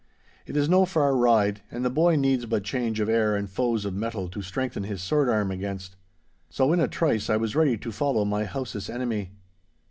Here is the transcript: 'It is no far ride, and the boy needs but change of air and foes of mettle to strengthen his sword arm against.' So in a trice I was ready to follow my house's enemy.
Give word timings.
'It 0.47 0.57
is 0.57 0.67
no 0.67 0.83
far 0.83 1.15
ride, 1.15 1.61
and 1.69 1.85
the 1.85 1.89
boy 1.91 2.15
needs 2.15 2.47
but 2.47 2.63
change 2.63 2.99
of 2.99 3.07
air 3.07 3.35
and 3.35 3.51
foes 3.51 3.85
of 3.85 3.93
mettle 3.93 4.27
to 4.27 4.41
strengthen 4.41 4.81
his 4.85 4.99
sword 4.99 5.29
arm 5.29 5.51
against.' 5.51 5.95
So 6.49 6.73
in 6.73 6.79
a 6.79 6.87
trice 6.87 7.29
I 7.29 7.37
was 7.37 7.55
ready 7.55 7.77
to 7.77 7.91
follow 7.91 8.25
my 8.25 8.45
house's 8.45 8.89
enemy. 8.89 9.29